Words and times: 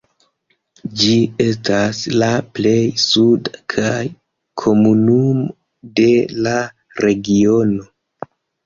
Ĝi 1.01 1.17
estas 1.45 1.99
la 2.23 2.31
plej 2.57 2.75
suda 3.03 3.61
kaj 3.77 4.01
komunumo 4.63 5.49
de 6.03 6.11
la 6.49 6.59
regiono. 7.09 7.91